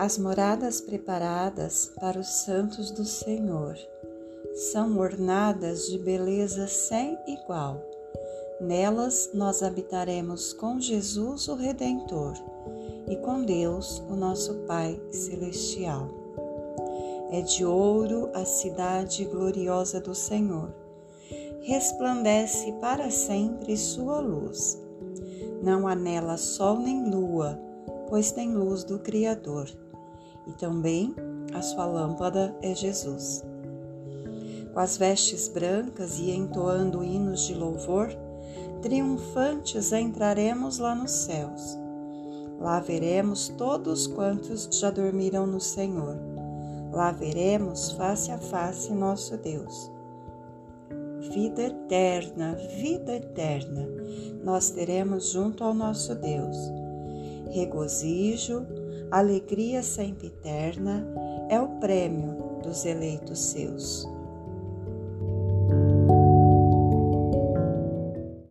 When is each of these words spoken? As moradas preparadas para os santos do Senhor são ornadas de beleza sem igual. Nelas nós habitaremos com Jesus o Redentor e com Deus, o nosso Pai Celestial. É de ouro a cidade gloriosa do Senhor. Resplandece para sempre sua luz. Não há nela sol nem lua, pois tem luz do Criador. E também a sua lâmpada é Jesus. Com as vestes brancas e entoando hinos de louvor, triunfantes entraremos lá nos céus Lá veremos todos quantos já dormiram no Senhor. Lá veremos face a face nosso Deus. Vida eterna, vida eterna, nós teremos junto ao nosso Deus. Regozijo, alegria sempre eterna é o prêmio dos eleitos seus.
As 0.00 0.16
moradas 0.16 0.80
preparadas 0.80 1.92
para 2.00 2.18
os 2.18 2.26
santos 2.26 2.90
do 2.90 3.04
Senhor 3.04 3.76
são 4.54 4.96
ornadas 4.98 5.88
de 5.90 5.98
beleza 5.98 6.66
sem 6.66 7.18
igual. 7.26 7.84
Nelas 8.62 9.28
nós 9.34 9.62
habitaremos 9.62 10.54
com 10.54 10.80
Jesus 10.80 11.48
o 11.48 11.54
Redentor 11.54 12.32
e 13.10 13.16
com 13.16 13.44
Deus, 13.44 14.02
o 14.08 14.16
nosso 14.16 14.54
Pai 14.66 14.98
Celestial. 15.12 16.08
É 17.30 17.42
de 17.42 17.66
ouro 17.66 18.30
a 18.32 18.46
cidade 18.46 19.26
gloriosa 19.26 20.00
do 20.00 20.14
Senhor. 20.14 20.72
Resplandece 21.60 22.72
para 22.80 23.10
sempre 23.10 23.76
sua 23.76 24.18
luz. 24.18 24.80
Não 25.62 25.86
há 25.86 25.94
nela 25.94 26.38
sol 26.38 26.78
nem 26.78 27.10
lua, 27.10 27.60
pois 28.08 28.32
tem 28.32 28.54
luz 28.54 28.82
do 28.82 28.98
Criador. 28.98 29.68
E 30.50 30.52
também 30.58 31.14
a 31.54 31.62
sua 31.62 31.86
lâmpada 31.86 32.54
é 32.60 32.74
Jesus. 32.74 33.44
Com 34.74 34.80
as 34.80 34.96
vestes 34.96 35.48
brancas 35.48 36.18
e 36.18 36.32
entoando 36.32 37.04
hinos 37.04 37.46
de 37.46 37.54
louvor, 37.54 38.08
triunfantes 38.82 39.92
entraremos 39.92 40.78
lá 40.78 40.94
nos 40.94 41.12
céus 41.12 41.78
Lá 42.60 42.78
veremos 42.78 43.48
todos 43.56 44.06
quantos 44.06 44.68
já 44.70 44.90
dormiram 44.90 45.46
no 45.46 45.58
Senhor. 45.58 46.14
Lá 46.92 47.10
veremos 47.10 47.92
face 47.92 48.30
a 48.30 48.36
face 48.36 48.92
nosso 48.92 49.38
Deus. 49.38 49.90
Vida 51.32 51.62
eterna, 51.62 52.54
vida 52.76 53.16
eterna, 53.16 53.88
nós 54.44 54.70
teremos 54.70 55.30
junto 55.30 55.64
ao 55.64 55.72
nosso 55.72 56.14
Deus. 56.16 56.56
Regozijo, 57.50 58.66
alegria 59.10 59.82
sempre 59.82 60.28
eterna 60.28 61.04
é 61.48 61.60
o 61.60 61.80
prêmio 61.80 62.60
dos 62.62 62.84
eleitos 62.84 63.38
seus. 63.38 64.06